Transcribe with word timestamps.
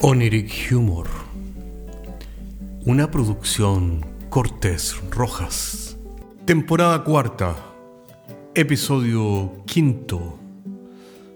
Oniric 0.00 0.70
Humor. 0.70 1.08
Una 2.86 3.10
producción 3.10 4.06
Cortés 4.30 4.96
Rojas. 5.10 5.98
Temporada 6.46 7.02
cuarta. 7.02 7.56
Episodio 8.54 9.64
quinto. 9.66 10.38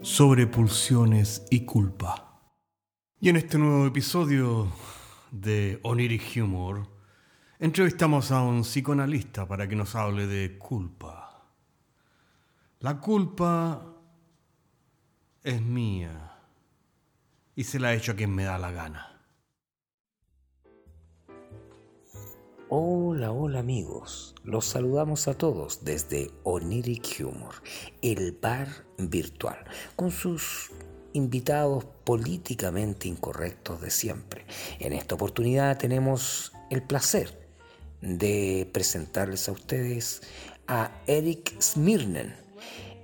Sobre 0.01 0.47
pulsiones 0.47 1.45
y 1.51 1.65
culpa. 1.65 2.41
Y 3.19 3.31
en 3.31 3.37
este 3.37 3.59
nuevo 3.59 3.85
episodio 3.85 4.69
de 5.33 5.81
Oniric 5.83 6.37
Humor, 6.37 6.87
entrevistamos 7.59 8.31
a 8.31 8.43
un 8.43 8.63
psicoanalista 8.63 9.45
para 9.49 9.67
que 9.69 9.75
nos 9.75 9.97
hable 9.97 10.29
de 10.29 10.57
culpa. 10.57 11.49
La 12.79 13.01
culpa 13.01 13.83
es 15.43 15.61
mía 15.61 16.32
y 17.55 17.65
se 17.65 17.79
la 17.79 17.95
hecho 17.95 18.13
a 18.13 18.17
quien 18.17 18.35
me 18.35 18.45
da 18.45 18.59
la 18.59 18.73
gana. 18.73 19.09
Hola, 22.69 23.33
hola 23.33 23.59
amigos. 23.59 24.35
Los 24.45 24.65
saludamos 24.65 25.29
a 25.29 25.35
todos 25.35 25.85
desde 25.85 26.31
Oniric 26.43 27.21
Humor, 27.21 27.57
el 28.01 28.33
bar 28.33 28.69
virtual, 28.97 29.59
con 29.95 30.11
sus 30.11 30.71
invitados 31.13 31.85
políticamente 32.05 33.09
incorrectos 33.09 33.83
de 33.83 33.91
siempre. 33.91 34.47
En 34.79 34.95
esta 34.95 35.17
oportunidad 35.17 35.77
tenemos 35.77 36.53
el 36.71 36.83
placer 36.83 37.47
de 38.01 38.69
presentarles 38.73 39.51
a 39.51 39.53
ustedes 39.53 40.23
a 40.67 41.03
Eric 41.07 41.61
Smirnen. 41.61 42.35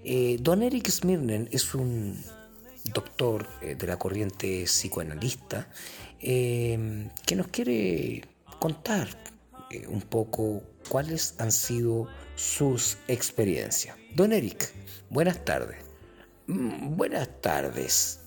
Eh, 0.03 0.39
don 0.41 0.63
Eric 0.63 0.89
Smirnen 0.89 1.47
es 1.53 1.75
un 1.75 2.25
doctor 2.93 3.47
eh, 3.61 3.75
de 3.75 3.87
la 3.87 3.99
corriente 3.99 4.65
psicoanalista, 4.65 5.69
eh, 6.21 7.09
que 7.27 7.37
nos 7.37 7.49
quiere 7.49 8.23
contar 8.59 9.09
eh, 9.71 9.87
un 9.87 10.03
poco 10.03 10.63
cuáles 10.89 11.35
han 11.39 11.53
sido 11.53 12.09
sus 12.35 12.99
experiencias. 13.09 13.97
Don 14.15 14.33
Eric, 14.33 14.73
buenas 15.11 15.45
tardes. 15.45 15.79
Mm, 16.47 16.97
buenas 16.97 17.29
tardes. 17.41 18.21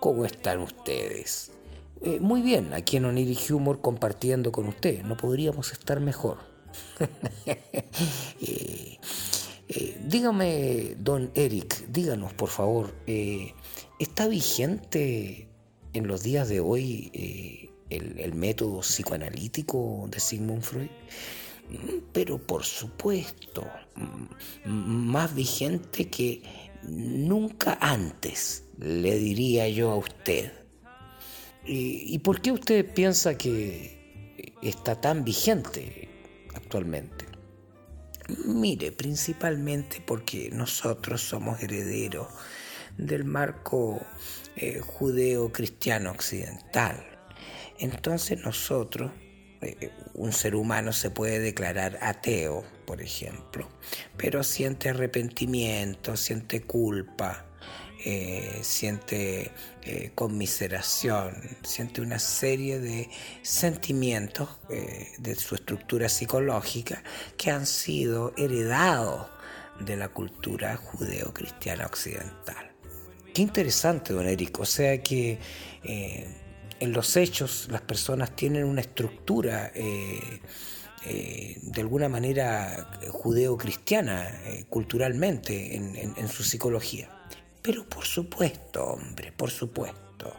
¿Cómo 0.00 0.24
están 0.24 0.60
ustedes? 0.60 1.52
muy 2.20 2.42
bien, 2.42 2.74
aquí 2.74 2.98
en 2.98 3.06
Oniric 3.06 3.50
Humor 3.50 3.80
compartiendo 3.80 4.52
con 4.52 4.68
usted. 4.68 5.02
No 5.02 5.16
podríamos 5.16 5.72
estar 5.72 5.98
mejor. 5.98 6.38
dígame, 10.06 10.94
don 10.98 11.30
Eric, 11.34 11.86
díganos 11.88 12.34
por 12.34 12.50
favor, 12.50 12.94
¿Está 13.98 14.28
vigente 14.28 15.48
en 15.94 16.06
los 16.06 16.22
días 16.22 16.50
de 16.50 16.60
hoy 16.60 17.10
eh, 17.14 17.70
el, 17.88 18.34
método 18.34 18.80
psicoanalítico 18.80 20.06
de 20.10 20.20
Sigmund 20.20 20.62
Freud? 20.62 20.90
Mm, 21.70 22.02
pero 22.12 22.36
por 22.36 22.64
supuesto, 22.64 23.66
mm, 24.66 24.70
más 24.70 25.34
vigente 25.34 26.10
que 26.10 26.42
nunca 26.82 27.78
antes, 27.80 28.64
le 28.78 29.18
diría 29.18 29.66
yo 29.70 29.92
a 29.92 29.96
usted. 29.96 30.52
¿Y, 31.64 32.18
por 32.18 32.42
qué 32.42 32.52
usted 32.52 32.92
piensa 32.92 33.36
que 33.36 34.54
está 34.62 35.00
tan 35.00 35.24
vigente 35.24 36.08
actualmente? 36.54 37.24
Mire, 38.44 38.92
principalmente 38.92 40.02
porque 40.06 40.50
nosotros 40.52 41.22
somos 41.22 41.60
herederos 41.62 42.28
del 42.96 43.24
marco 43.24 44.00
eh, 44.56 44.80
judeo-cristiano 44.80 46.10
occidental. 46.10 47.04
Entonces 47.78 48.42
nosotros, 48.42 49.12
eh, 49.60 49.90
un 50.14 50.32
ser 50.32 50.54
humano 50.54 50.92
se 50.92 51.10
puede 51.10 51.38
declarar 51.38 51.98
ateo, 52.00 52.64
por 52.86 53.02
ejemplo, 53.02 53.68
pero 54.16 54.42
siente 54.42 54.88
arrepentimiento, 54.88 56.16
siente 56.16 56.62
culpa, 56.62 57.44
eh, 58.04 58.60
siente 58.62 59.50
conmiseración, 60.14 61.34
siente 61.62 62.00
una 62.00 62.18
serie 62.18 62.80
de 62.80 63.08
sentimientos 63.42 64.48
de 64.68 65.34
su 65.36 65.54
estructura 65.54 66.08
psicológica 66.08 67.02
que 67.36 67.52
han 67.52 67.66
sido 67.66 68.32
heredados 68.36 69.28
de 69.80 69.96
la 69.96 70.08
cultura 70.08 70.76
judeo-cristiana 70.76 71.86
occidental. 71.86 72.75
Qué 73.36 73.42
interesante, 73.42 74.14
don 74.14 74.26
Eric. 74.26 74.60
O 74.60 74.64
sea 74.64 75.02
que 75.02 75.38
eh, 75.84 76.26
en 76.80 76.92
los 76.92 77.18
hechos 77.18 77.68
las 77.70 77.82
personas 77.82 78.34
tienen 78.34 78.64
una 78.64 78.80
estructura 78.80 79.70
eh, 79.74 80.40
eh, 81.04 81.58
de 81.60 81.80
alguna 81.82 82.08
manera 82.08 82.98
judeo-cristiana 83.10 84.26
culturalmente 84.70 85.76
en, 85.76 86.28
su 86.28 86.44
psicología. 86.44 87.10
Pero 87.60 87.84
por 87.84 88.06
supuesto, 88.06 88.82
hombre, 88.82 89.32
por 89.32 89.50
supuesto, 89.50 90.34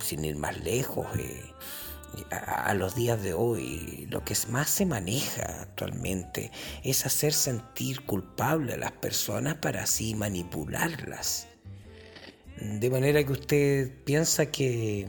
sin 0.00 0.24
ir 0.24 0.34
más 0.34 0.60
lejos, 0.64 1.06
a, 2.32 2.74
los 2.74 2.96
días 2.96 3.22
de 3.22 3.32
hoy 3.32 4.08
lo 4.10 4.24
que 4.24 4.34
más 4.48 4.68
se 4.70 4.86
maneja 4.86 5.60
actualmente 5.60 6.50
es 6.82 7.06
hacer 7.06 7.32
sentir 7.32 8.04
culpable 8.06 8.72
a 8.72 8.76
las 8.76 8.90
personas 8.90 9.54
para 9.54 9.84
así 9.84 10.16
manipularlas. 10.16 11.46
De 12.60 12.90
manera 12.90 13.24
que 13.24 13.32
usted 13.32 14.04
piensa 14.04 14.46
que 14.46 15.08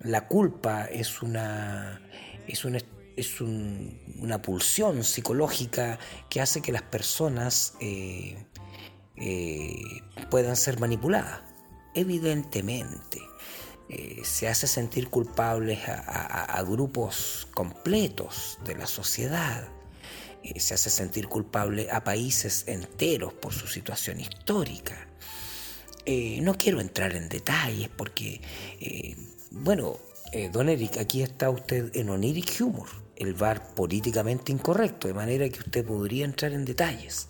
la 0.00 0.28
culpa 0.28 0.84
es 0.84 1.22
una, 1.22 2.00
es 2.46 2.64
es 3.16 3.40
una 3.40 4.42
pulsión 4.42 5.04
psicológica 5.04 5.98
que 6.28 6.40
hace 6.40 6.60
que 6.60 6.72
las 6.72 6.82
personas 6.82 7.74
eh, 7.80 8.36
eh, 9.16 9.82
puedan 10.30 10.56
ser 10.56 10.80
manipuladas. 10.80 11.40
Evidentemente, 11.94 13.20
eh, 13.88 14.22
se 14.24 14.48
hace 14.48 14.66
sentir 14.66 15.08
culpables 15.08 15.80
a, 15.88 16.62
grupos 16.62 17.46
completos 17.54 18.58
de 18.64 18.74
la 18.74 18.86
sociedad. 18.86 19.68
se 20.56 20.74
hace 20.74 20.90
sentir 20.90 21.28
culpable 21.28 21.88
a 21.90 22.04
países 22.04 22.64
enteros 22.66 23.32
por 23.32 23.52
su 23.52 23.66
situación 23.66 24.20
histórica. 24.20 25.08
Eh, 26.06 26.40
no 26.42 26.54
quiero 26.58 26.80
entrar 26.80 27.14
en 27.14 27.30
detalles 27.30 27.88
porque, 27.88 28.40
eh, 28.80 29.16
bueno, 29.50 29.96
eh, 30.32 30.50
don 30.52 30.68
Eric, 30.68 30.98
aquí 30.98 31.22
está 31.22 31.48
usted 31.48 31.96
en 31.96 32.10
Oniric 32.10 32.60
Humor, 32.60 32.88
el 33.16 33.32
bar 33.32 33.74
políticamente 33.74 34.52
incorrecto, 34.52 35.08
de 35.08 35.14
manera 35.14 35.48
que 35.48 35.60
usted 35.60 35.84
podría 35.84 36.26
entrar 36.26 36.52
en 36.52 36.66
detalles. 36.66 37.28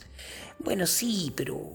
Bueno, 0.58 0.86
sí, 0.86 1.32
pero 1.36 1.72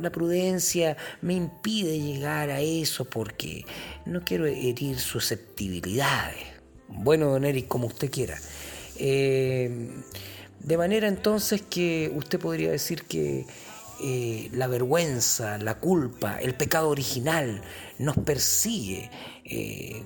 la 0.00 0.10
prudencia 0.10 0.96
me 1.20 1.34
impide 1.34 1.98
llegar 1.98 2.50
a 2.50 2.60
eso 2.60 3.04
porque 3.04 3.66
no 4.06 4.24
quiero 4.24 4.46
herir 4.46 4.98
susceptibilidades. 4.98 6.46
Bueno, 6.88 7.30
don 7.30 7.44
Eric, 7.44 7.68
como 7.68 7.88
usted 7.88 8.10
quiera. 8.10 8.38
de 8.98 10.76
manera 10.78 11.08
entonces 11.08 11.62
que 11.62 12.10
usted 12.14 12.38
podría 12.38 12.70
decir 12.70 13.02
que 13.02 13.46
eh, 14.02 14.50
la 14.52 14.66
vergüenza, 14.66 15.58
la 15.58 15.78
culpa, 15.78 16.40
el 16.40 16.54
pecado 16.54 16.88
original 16.88 17.62
nos 17.98 18.16
persigue 18.16 19.10
eh, 19.44 20.02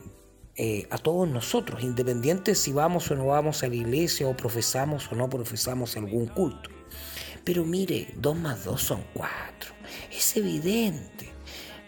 eh, 0.55 0.87
a 0.91 0.99
todos 0.99 1.27
nosotros, 1.27 1.83
independiente 1.83 2.55
si 2.55 2.73
vamos 2.73 3.11
o 3.11 3.17
no 3.17 3.27
vamos 3.27 3.63
a 3.63 3.69
la 3.69 3.75
iglesia 3.75 4.29
o 4.29 4.37
profesamos 4.37 5.11
o 5.11 5.15
no 5.15 5.31
profesamos 5.31 5.97
algún 5.97 6.27
culto. 6.27 6.69
Pero 7.43 7.65
mire, 7.65 8.09
dos 8.17 8.37
más 8.37 8.65
dos 8.65 8.83
son 8.83 9.03
cuatro. 9.15 9.73
Es 10.11 10.37
evidente. 10.37 11.33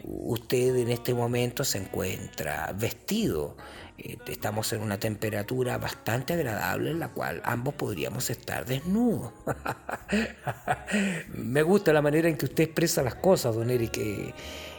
Usted 0.05 0.77
en 0.77 0.91
este 0.91 1.13
momento 1.13 1.63
se 1.63 1.77
encuentra 1.77 2.73
vestido 2.73 3.57
estamos 3.99 4.73
en 4.73 4.81
una 4.83 4.99
temperatura 4.99 5.77
bastante 5.79 6.35
agradable 6.35 6.91
en 6.91 7.01
la 7.01 7.09
cual 7.09 7.41
ambos 7.45 7.75
podríamos 7.75 8.31
estar 8.31 8.65
desnudos. 8.65 9.33
Me 11.35 11.63
gusta 11.63 11.93
la 11.93 12.01
manera 12.01 12.29
en 12.29 12.37
que 12.37 12.47
usted 12.47 12.65
expresa 12.65 13.03
las 13.03 13.17
cosas, 13.17 13.57
don 13.57 13.71
Eric. 13.71 13.97
Eh, 13.99 14.35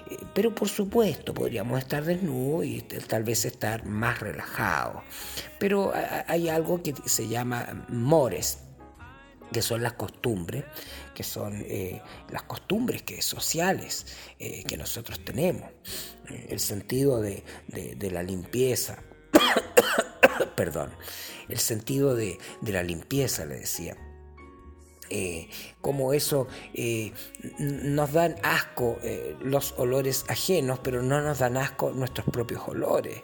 eh, 0.09 0.17
pero 0.33 0.55
por 0.55 0.69
supuesto, 0.69 1.33
podríamos 1.33 1.79
estar 1.79 2.03
desnudos 2.05 2.65
y 2.65 2.81
tal 2.81 3.23
vez 3.23 3.43
estar 3.45 3.85
más 3.85 4.19
relajados. 4.19 5.03
Pero 5.59 5.91
hay 6.27 6.47
algo 6.47 6.81
que 6.81 6.93
se 7.05 7.27
llama 7.27 7.85
mores, 7.89 8.59
que 9.51 9.61
son 9.61 9.83
las 9.83 9.93
costumbres, 9.93 10.63
que 11.13 11.23
son 11.23 11.65
las 12.31 12.43
costumbres 12.43 13.01
que, 13.03 13.21
sociales 13.21 14.05
que 14.37 14.77
nosotros 14.77 15.19
tenemos, 15.25 15.69
el 16.47 16.59
sentido 16.59 17.19
de 17.19 17.43
la 18.11 18.23
limpieza, 18.23 18.99
perdón, 20.55 20.91
el 21.47 21.59
sentido 21.59 22.15
de, 22.15 22.39
la 22.61 22.83
limpieza, 22.83 23.45
le 23.45 23.55
decía. 23.59 23.95
Eh, 25.09 25.47
como 25.81 26.13
eso 26.13 26.47
eh, 26.73 27.13
nos 27.57 28.11
dan 28.11 28.35
asco 28.43 28.99
eh, 29.01 29.35
los 29.41 29.73
olores 29.77 30.25
ajenos, 30.27 30.79
pero 30.83 31.01
no 31.01 31.21
nos 31.21 31.39
dan 31.39 31.57
asco 31.57 31.91
nuestros 31.91 32.27
propios 32.27 32.61
olores. 32.67 33.21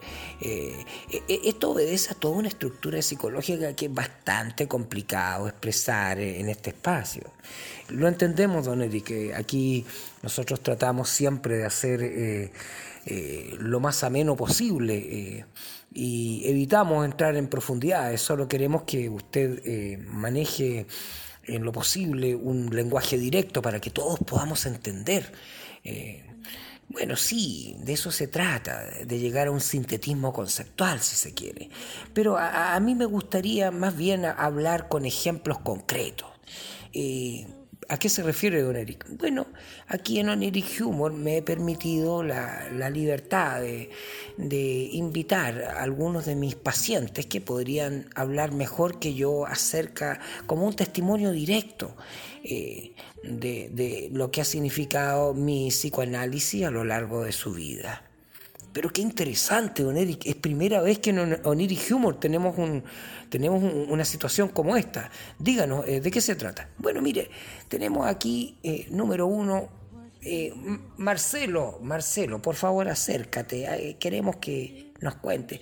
esto 1.27 1.71
obedece 1.71 2.13
a 2.13 2.15
toda 2.15 2.37
una 2.37 2.47
estructura 2.47 3.01
psicológica 3.01 3.75
que 3.75 3.85
es 3.85 3.93
bastante 3.93 4.67
complicado 4.67 5.47
expresar 5.47 6.19
en 6.19 6.49
este 6.49 6.69
espacio. 6.69 7.23
Lo 7.89 8.07
entendemos, 8.07 8.65
don 8.65 8.81
Eric, 8.81 9.33
aquí 9.35 9.85
nosotros 10.23 10.61
tratamos 10.61 11.09
siempre 11.09 11.57
de 11.57 11.65
hacer 11.65 12.51
lo 13.59 13.79
más 13.79 14.03
ameno 14.03 14.35
posible 14.35 15.45
y 15.93 16.41
evitamos 16.45 17.05
entrar 17.05 17.35
en 17.35 17.47
profundidades, 17.47 18.21
solo 18.21 18.47
queremos 18.47 18.83
que 18.83 19.09
usted 19.09 19.99
maneje 20.07 20.87
en 21.47 21.63
lo 21.63 21.71
posible 21.71 22.35
un 22.35 22.75
lenguaje 22.75 23.17
directo 23.17 23.61
para 23.61 23.79
que 23.79 23.89
todos 23.89 24.19
podamos 24.19 24.65
entender. 24.65 25.31
Eh, 25.83 26.23
bueno, 26.87 27.15
sí, 27.15 27.75
de 27.79 27.93
eso 27.93 28.11
se 28.11 28.27
trata, 28.27 28.83
de 29.05 29.19
llegar 29.19 29.47
a 29.47 29.51
un 29.51 29.61
sintetismo 29.61 30.31
conceptual, 30.31 30.99
si 30.99 31.15
se 31.15 31.33
quiere. 31.33 31.69
Pero 32.13 32.37
a, 32.37 32.79
mí 32.79 32.93
me 32.93 33.05
gustaría 33.05 33.71
más 33.71 33.97
bien 33.97 34.25
hablar 34.25 34.87
con 34.87 35.05
ejemplos 35.05 35.59
concretos. 35.59 36.29
Eh, 36.93 37.47
¿A 37.87 37.97
qué 37.97 38.09
se 38.09 38.23
refiere 38.23 38.61
Don 38.61 38.75
Eric? 38.75 39.05
Bueno, 39.09 39.45
aquí 39.87 40.19
en 40.19 40.29
Oniric 40.29 40.81
Humor 40.81 41.13
me 41.13 41.37
he 41.37 41.41
permitido 41.41 42.23
la, 42.23 42.89
libertad 42.89 43.61
de, 43.61 44.89
invitar 44.91 45.61
a 45.61 45.83
algunos 45.83 46.25
de 46.25 46.35
mis 46.35 46.55
pacientes 46.55 47.27
que 47.27 47.41
podrían 47.41 48.09
hablar 48.15 48.53
mejor 48.53 48.99
que 48.99 49.13
yo 49.13 49.45
acerca, 49.45 50.19
como 50.47 50.65
un 50.65 50.75
testimonio 50.75 51.31
directo, 51.31 51.95
eh, 52.43 52.93
de, 53.23 53.69
de 53.71 54.09
lo 54.11 54.31
que 54.31 54.41
ha 54.41 54.45
significado 54.45 55.33
mi 55.33 55.69
psicoanálisis 55.69 56.65
a 56.65 56.71
lo 56.71 56.83
largo 56.83 57.23
de 57.23 57.31
su 57.31 57.53
vida. 57.53 58.03
Pero 58.75 58.89
qué 58.89 59.01
interesante, 59.01 59.85
Oniric. 59.85 60.25
Es 60.25 60.35
primera 60.35 60.81
vez 60.81 60.99
que 60.99 61.11
en 61.11 61.39
Oniric 61.45 61.89
Humor 61.91 62.19
tenemos, 62.19 62.57
un, 62.57 62.83
tenemos 63.29 63.63
una 63.63 64.03
situación 64.03 64.49
como 64.49 64.75
esta. 64.75 65.09
Díganos, 65.39 65.87
eh, 65.87 66.01
¿de 66.01 66.11
qué 66.11 66.19
se 66.19 66.35
trata? 66.35 66.67
Bueno, 66.77 67.01
mire, 67.01 67.29
tenemos 67.69 68.05
aquí, 68.05 68.57
eh, 68.63 68.87
número 68.91 69.27
uno, 69.27 69.69
eh, 70.21 70.53
Marcelo. 70.97 71.79
Marcelo, 71.83 72.41
por 72.41 72.55
favor, 72.55 72.89
acércate. 72.89 73.95
queremos 73.97 74.35
que 74.41 74.91
nos 74.99 75.15
cuente. 75.15 75.61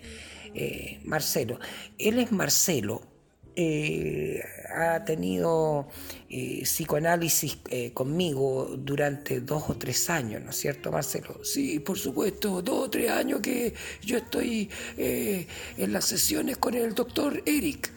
Marcelo. 1.03 1.59
Él 1.99 2.17
es 2.17 2.31
Marcelo 2.31 3.12
eh, 3.55 4.43
ha 4.75 5.05
tenido 5.05 5.87
eh, 6.29 6.61
psicoanálisis 6.63 7.59
eh, 7.69 7.91
conmigo 7.93 8.75
durante 8.77 9.41
dos 9.41 9.69
o 9.69 9.75
tres 9.75 10.09
años, 10.09 10.41
¿no 10.41 10.49
es 10.49 10.57
cierto, 10.57 10.91
Marcelo? 10.91 11.43
Sí, 11.43 11.79
por 11.79 11.97
supuesto, 11.97 12.61
dos 12.61 12.87
o 12.87 12.89
tres 12.89 13.11
años 13.11 13.41
que 13.41 13.73
yo 14.01 14.17
estoy 14.17 14.69
en 14.97 15.93
las 15.93 16.05
sesiones 16.05 16.57
con 16.57 16.73
el 16.73 16.95
doctor 16.95 17.43
Eric. 17.45 17.91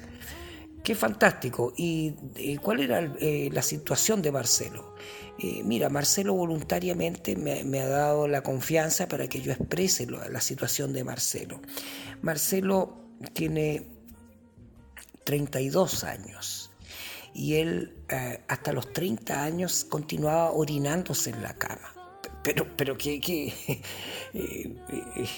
Qué 0.85 0.95
fantástico. 0.95 1.73
¿Y 1.77 2.13
cuál 2.59 2.81
era 2.81 3.01
la 3.01 3.63
situación 3.63 4.23
de 4.23 4.33
Marcelo? 4.33 4.95
mira, 5.65 5.91
Marcelo 5.91 6.33
voluntariamente 6.33 7.37
me, 7.37 7.81
ha 7.81 7.89
dado 7.89 8.29
la 8.29 8.43
confianza 8.43 9.09
para 9.09 9.29
que 9.29 9.41
yo 9.41 9.53
exprese 9.53 10.07
la 10.07 10.41
situación 10.41 10.93
de 10.93 11.05
Marcelo. 11.05 11.61
Marcelo 12.23 12.97
tiene 13.33 13.96
32 15.27 16.05
años. 16.05 16.71
Y 17.35 17.57
él 17.57 17.95
eh, 18.09 18.41
hasta 18.49 18.73
los 18.73 18.93
30 18.95 19.45
años 19.45 19.85
continuaba 19.85 20.53
orinándose 20.53 21.31
en 21.31 21.43
la 21.43 21.53
cama. 21.55 21.93
Pero, 22.43 22.67
pero 22.77 22.97
que, 22.97 23.17
eh, 23.67 23.83
eh, 24.33 25.29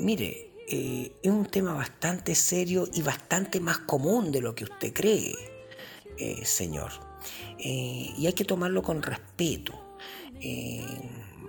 mire, 0.00 0.50
es 0.68 1.30
un 1.30 1.46
tema 1.46 1.72
bastante 1.72 2.34
serio 2.34 2.88
y 2.92 3.00
bastante 3.00 3.60
más 3.60 3.78
común 3.78 4.32
de 4.32 4.40
lo 4.40 4.54
que 4.54 4.64
usted 4.64 4.92
cree, 4.92 5.32
señor. 6.44 6.90
y 7.56 8.26
hay 8.26 8.32
que 8.32 8.44
tomarlo 8.44 8.82
con 8.82 9.00
respeto. 9.00 9.72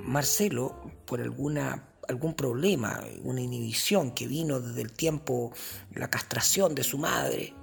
Marcelo, 0.03 0.91
por 1.05 1.19
alguna 1.19 1.83
algún 2.07 2.33
problema, 2.33 3.03
una 3.23 3.41
inhibición 3.41 4.11
que 4.11 4.27
vino 4.27 4.59
desde 4.59 4.81
el 4.81 4.91
tiempo, 4.91 5.51
la 5.93 6.09
castración 6.09 6.75
de 6.75 6.83
su 6.83 6.97
madre, 6.97 7.53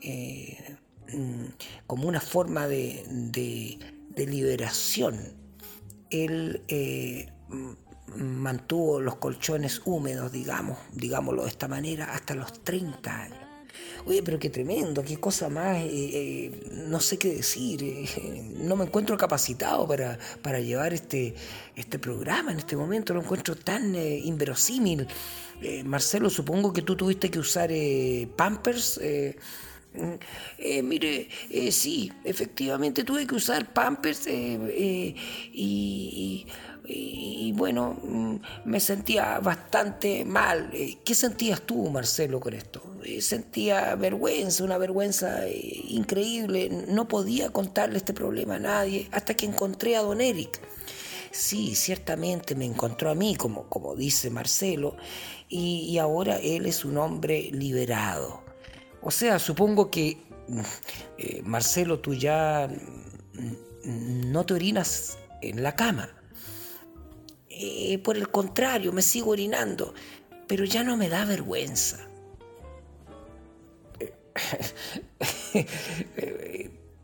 eh, 0.00 0.76
mm, 1.12 1.44
como 1.86 2.08
una 2.08 2.20
forma 2.20 2.66
de, 2.66 3.78
liberación. 4.16 5.34
Él 6.10 6.62
eh, 6.68 7.32
mm, 7.48 8.22
mantuvo 8.22 9.00
los 9.00 9.16
colchones 9.16 9.82
húmedos, 9.84 10.32
digamos, 10.32 10.78
digámoslo 10.92 11.42
de 11.42 11.48
esta 11.48 11.68
manera, 11.68 12.14
hasta 12.14 12.34
los 12.34 12.64
30 12.64 13.22
años. 13.22 13.45
Oye, 14.06 14.22
pero 14.22 14.38
qué 14.38 14.50
tremendo, 14.50 15.02
qué 15.02 15.16
cosa 15.16 15.48
más, 15.48 15.78
eh, 15.78 15.90
eh, 15.90 16.50
no 16.86 17.00
sé 17.00 17.18
qué 17.18 17.34
decir, 17.34 17.82
eh, 17.82 18.06
no 18.58 18.76
me 18.76 18.84
encuentro 18.84 19.16
capacitado 19.16 19.86
para, 19.88 20.16
para 20.42 20.60
llevar 20.60 20.94
este, 20.94 21.34
este 21.74 21.98
programa 21.98 22.52
en 22.52 22.58
este 22.58 22.76
momento, 22.76 23.14
lo 23.14 23.22
encuentro 23.22 23.56
tan 23.56 23.96
inverosímil. 23.96 25.08
Marcelo, 25.84 26.28
supongo 26.30 26.72
que 26.72 26.82
tú 26.82 26.96
tuviste 26.96 27.30
que 27.30 27.38
usar 27.38 27.70
Pampers. 28.36 29.00
Mm, 29.96 30.86
mire, 30.86 31.28
sí, 31.70 32.12
efectivamente 32.24 33.04
tuve 33.04 33.26
que 33.26 33.34
usar 33.34 33.72
Pampers 33.72 34.26
y 34.28 35.16
y, 36.88 37.52
bueno, 37.52 37.98
mm, 38.02 38.36
me 38.64 38.80
sentía 38.80 39.38
bastante 39.40 40.24
mal. 40.24 40.70
Eh, 40.72 40.98
¿Qué 41.04 41.14
sentías 41.14 41.62
tú, 41.62 41.88
Marcelo, 41.90 42.40
con 42.40 42.54
esto? 42.54 42.82
Eh, 43.04 43.20
sentía 43.20 43.94
vergüenza, 43.96 44.64
una 44.64 44.78
vergüenza 44.78 45.46
eh, 45.46 45.82
increíble. 45.88 46.68
No 46.88 47.08
podía 47.08 47.50
contarle 47.50 47.98
este 47.98 48.12
problema 48.12 48.56
a 48.56 48.60
nadie 48.60 49.08
hasta 49.12 49.34
que 49.34 49.46
encontré 49.46 49.96
a 49.96 50.02
don 50.02 50.20
Eric. 50.20 50.60
Sí, 51.32 51.74
ciertamente 51.74 52.54
me 52.54 52.64
encontró 52.64 53.10
a 53.10 53.14
mí, 53.14 53.36
como, 53.36 53.68
como 53.68 53.94
dice 53.94 54.30
Marcelo, 54.30 54.96
y, 55.48 55.98
ahora 55.98 56.38
él 56.38 56.66
es 56.66 56.84
un 56.84 56.96
hombre 56.98 57.50
liberado. 57.52 58.45
O 59.06 59.12
sea, 59.12 59.38
supongo 59.38 59.88
que, 59.88 60.16
mm, 60.48 61.48
Marcelo, 61.48 62.00
tú 62.00 62.12
ya 62.12 62.68
no 63.84 64.44
te 64.44 64.54
orinas 64.54 65.16
en 65.42 65.62
la 65.62 65.76
cama. 65.76 66.10
Eh, 67.48 67.98
por 67.98 68.16
el 68.16 68.28
contrario, 68.32 68.92
me 68.92 69.02
sigo 69.02 69.30
orinando, 69.30 69.94
pero 70.48 70.64
ya 70.64 70.82
no 70.82 70.96
me 70.96 71.08
da 71.08 71.24
vergüenza. 71.24 72.08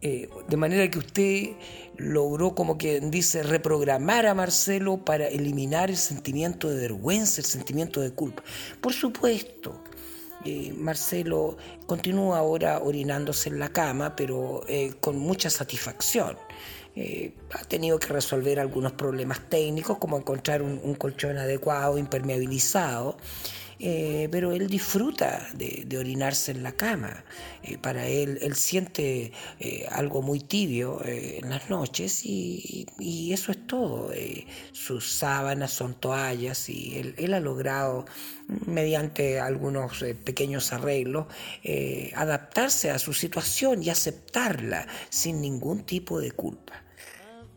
Eh, 0.05 0.29
de 0.49 0.57
manera 0.57 0.91
que 0.91 0.99
usted 0.99 1.51
logró, 1.97 2.57
como 2.57 2.77
quien 2.77 3.13
dice, 3.13 3.45
reprogramar 3.45 4.27
a 4.27 4.35
Marcelo 4.35 5.05
para 5.05 5.29
eliminar 5.29 5.91
el 5.91 5.97
sentimiento 5.97 6.69
de 6.69 6.81
vergüenza, 6.81 7.41
el 7.41 7.45
sentimiento 7.45 8.01
de 8.01 8.11
culpa. 8.11 8.43
Por 8.81 8.93
supuesto, 8.93 9.81
eh, 10.45 10.73
Marcelo 10.77 11.57
continúa 11.87 12.39
ahora 12.39 12.81
orinándose 12.83 13.49
en 13.49 13.59
la 13.59 13.69
cama, 13.69 14.17
pero 14.17 14.63
con 15.01 15.19
mucha 15.19 15.51
satisfacción. 15.51 16.37
Eh, 16.95 17.33
ha 17.53 17.65
tenido 17.65 17.99
que 17.99 18.09
resolver 18.09 18.61
algunos 18.61 18.93
problemas 18.93 19.41
técnicos, 19.49 19.97
como 19.97 20.19
encontrar 20.19 20.61
un, 20.61 20.95
colchón 20.95 21.39
adecuado, 21.39 21.97
impermeabilizado. 21.97 23.17
Eh, 23.85 24.29
pero 24.31 24.53
él 24.53 24.69
disfruta 24.69 25.49
de, 25.55 25.99
orinarse 25.99 26.53
en 26.53 26.63
la 26.63 26.73
cama. 26.73 27.25
Eh, 27.65 27.79
para 27.79 28.07
él, 28.07 28.39
él 28.41 28.55
siente 28.55 29.33
algo 29.91 30.23
muy 30.23 30.39
tibio 30.41 31.01
en 31.05 31.51
las 31.51 31.69
noches 31.69 32.25
y, 32.25 32.87
eso 33.33 33.51
es 33.51 33.67
todo. 33.67 34.11
sus 34.73 35.13
sábanas 35.13 35.73
son 35.73 35.95
toallas 35.95 36.69
y 36.69 36.97
él, 36.97 37.15
él 37.19 37.35
ha 37.35 37.41
logrado, 37.41 38.05
mediante 38.67 39.41
algunos 39.41 40.05
pequeños 40.25 40.73
arreglos, 40.73 41.27
adaptarse 42.15 42.91
a 42.91 42.99
su 42.99 43.13
situación 43.13 43.83
y 43.83 43.91
aceptarla 43.91 44.87
sin 45.11 45.41
ningún 45.41 45.85
tipo 45.85 46.21
de 46.21 46.31
culpa 46.31 46.83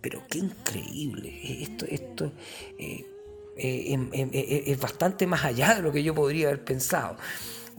pero 0.06 0.22
qué 0.30 0.38
increíble. 0.38 1.64
Esto, 1.64 1.88
esto 1.90 2.32
eh, 2.78 3.04
eh, 3.58 3.94
em, 3.94 4.10
em, 4.14 4.30
eh, 4.34 4.64
es 4.68 4.80
bastante 4.80 5.28
más 5.28 5.44
allá 5.46 5.76
de 5.76 5.82
lo 5.82 5.92
que 5.92 6.04
yo 6.04 6.14
podría 6.14 6.48
haber 6.48 6.64
pensado. 6.64 7.18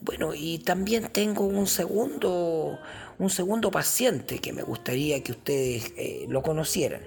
Bueno, 0.03 0.35
y 0.35 0.59
también 0.59 1.09
tengo 1.13 1.45
un 1.45 1.67
segundo, 1.67 2.79
un 3.19 3.31
segundo 3.31 3.71
paciente 3.71 4.39
que 4.39 4.53
me 4.53 4.63
gustaría 4.63 5.23
que 5.23 5.33
ustedes 5.33 5.93
lo 6.29 6.43
conocieran. 6.43 7.01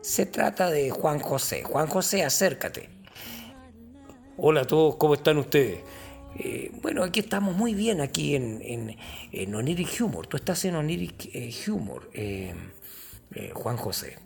Se 0.00 0.26
trata 0.26 0.70
de 0.70 0.90
Juan 0.90 1.20
José. 1.20 1.62
Juan 1.62 1.86
José, 1.86 2.24
acércate. 2.24 2.88
Hola 4.38 4.62
a 4.62 4.66
todos, 4.66 4.96
¿cómo 4.96 5.14
están 5.14 5.36
ustedes? 5.36 5.80
Eh, 6.38 6.70
bueno, 6.80 7.02
aquí 7.02 7.20
estamos 7.20 7.54
muy 7.54 7.74
bien, 7.74 8.00
aquí 8.00 8.34
en, 8.34 8.62
en, 8.62 8.96
en 9.32 9.54
Oniric 9.54 10.00
Humor. 10.00 10.26
Tú 10.26 10.38
estás 10.38 10.64
en 10.64 10.76
Oniric 10.76 11.28
eh, 11.34 11.52
Humor, 11.68 12.10
eh, 12.14 12.54
Juan 13.52 13.76
José. 13.76 14.16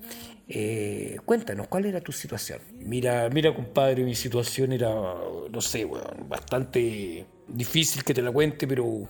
Cuéntanos, 1.24 1.68
¿cuál 1.68 1.86
era 1.86 2.00
tu 2.00 2.12
situación? 2.12 2.60
Mira, 2.80 3.28
mira, 3.30 3.54
compadre, 3.54 4.04
mi 4.04 4.14
situación 4.14 4.72
era, 4.72 4.90
no 5.50 5.60
sé, 5.60 5.86
bastante 6.28 7.26
difícil 7.48 8.04
que 8.04 8.14
te 8.14 8.22
la 8.22 8.30
cuente, 8.30 8.66
pero 8.66 9.08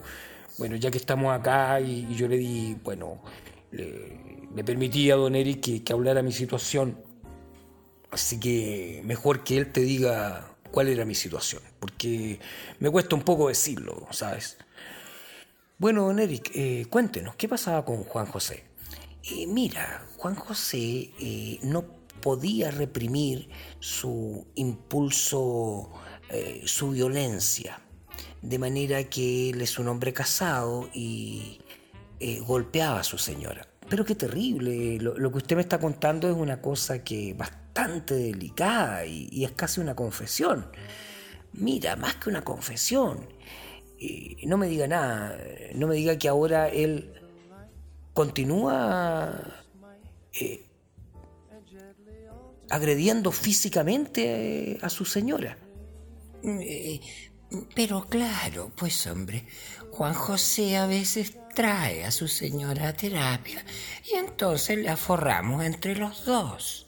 bueno, 0.57 0.75
ya 0.75 0.89
que 0.89 0.97
estamos 0.97 1.37
acá 1.37 1.79
y, 1.81 2.15
yo 2.15 2.27
le 2.27 2.37
di, 2.37 2.75
bueno, 2.83 3.21
le, 3.71 4.63
permití 4.63 5.11
a 5.11 5.15
don 5.15 5.35
Eric 5.35 5.61
que, 5.61 5.83
que 5.83 5.93
hablara 5.93 6.21
mi 6.21 6.31
situación. 6.31 6.97
Así 8.11 8.39
que 8.39 9.01
mejor 9.03 9.43
que 9.43 9.57
él 9.57 9.71
te 9.71 9.81
diga 9.81 10.55
cuál 10.71 10.87
era 10.87 11.05
mi 11.05 11.15
situación, 11.15 11.61
porque 11.79 12.39
me 12.79 12.89
cuesta 12.89 13.15
un 13.15 13.23
poco 13.23 13.49
decirlo, 13.49 14.07
¿sabes? 14.11 14.57
Bueno, 15.77 16.05
don 16.05 16.19
Eric, 16.19 16.51
eh, 16.55 16.85
cuéntenos, 16.89 17.35
¿qué 17.35 17.49
pasaba 17.49 17.83
con 17.83 18.03
Juan 18.05 18.25
José? 18.25 18.63
Eh, 19.31 19.47
mira, 19.47 20.05
Juan 20.17 20.35
José 20.35 21.11
eh, 21.19 21.59
no 21.63 21.85
podía 22.21 22.71
reprimir 22.71 23.49
su 23.79 24.47
impulso, 24.55 25.91
su 26.65 26.89
violencia, 26.89 27.79
de 28.41 28.57
manera 28.57 29.03
que 29.03 29.51
él 29.51 29.61
es 29.61 29.77
un 29.77 29.87
hombre 29.87 30.11
casado 30.11 30.89
y 30.91 31.59
golpeaba 32.47 33.01
a 33.01 33.03
su 33.03 33.19
señora. 33.19 33.67
Pero 33.89 34.03
qué 34.03 34.15
terrible, 34.15 34.97
lo, 34.99 35.31
que 35.31 35.37
usted 35.37 35.55
me 35.55 35.61
está 35.61 35.79
contando 35.79 36.27
es 36.27 36.35
una 36.35 36.59
cosa 36.61 37.03
que 37.03 37.33
bastante 37.33 38.15
delicada 38.15 39.05
y, 39.05 39.43
es 39.43 39.51
casi 39.51 39.79
una 39.79 39.95
confesión. 39.95 40.67
Mira, 41.53 41.95
más 41.95 42.15
que 42.15 42.29
una 42.29 42.43
confesión. 42.43 43.29
no 44.45 44.57
me 44.57 44.67
diga 44.67 44.87
nada, 44.87 45.37
no 45.75 45.87
me 45.87 45.95
diga 45.95 46.17
que 46.17 46.27
ahora 46.27 46.67
él 46.69 47.13
continúa 48.15 49.29
eh, 50.33 50.65
agrediendo 52.69 53.31
físicamente 53.31 54.79
a 54.81 54.89
su 54.89 55.03
señora. 55.03 55.57
Eh, 56.43 57.01
pero 57.75 58.07
claro, 58.07 58.71
pues 58.75 59.05
hombre, 59.07 59.45
Juan 59.91 60.13
José 60.13 60.77
a 60.77 60.87
veces 60.87 61.37
trae 61.53 62.05
a 62.05 62.11
su 62.11 62.27
señora 62.27 62.89
a 62.89 62.93
terapia 62.93 63.63
y 64.09 64.15
entonces 64.15 64.77
le 64.77 64.89
aforramos 64.89 65.63
entre 65.63 65.95
los 65.95 66.25
dos. 66.25 66.87